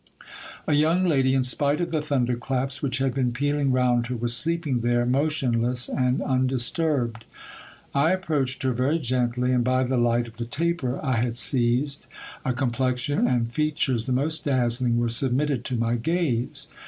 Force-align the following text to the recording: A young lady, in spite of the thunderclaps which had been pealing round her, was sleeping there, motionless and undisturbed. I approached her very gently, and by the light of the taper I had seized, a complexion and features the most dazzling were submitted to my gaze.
A 0.67 0.73
young 0.73 1.03
lady, 1.05 1.35
in 1.35 1.43
spite 1.43 1.79
of 1.79 1.91
the 1.91 2.01
thunderclaps 2.01 2.81
which 2.81 2.97
had 2.97 3.13
been 3.13 3.31
pealing 3.31 3.71
round 3.71 4.07
her, 4.07 4.15
was 4.15 4.35
sleeping 4.35 4.79
there, 4.81 5.05
motionless 5.05 5.87
and 5.89 6.23
undisturbed. 6.23 7.25
I 7.93 8.09
approached 8.11 8.63
her 8.63 8.71
very 8.71 8.97
gently, 8.97 9.51
and 9.51 9.63
by 9.63 9.83
the 9.83 9.97
light 9.97 10.27
of 10.27 10.37
the 10.37 10.45
taper 10.45 10.99
I 11.05 11.17
had 11.17 11.37
seized, 11.37 12.07
a 12.43 12.51
complexion 12.51 13.27
and 13.27 13.53
features 13.53 14.07
the 14.07 14.11
most 14.11 14.43
dazzling 14.45 14.97
were 14.97 15.07
submitted 15.07 15.63
to 15.65 15.75
my 15.77 15.97
gaze. 15.97 16.67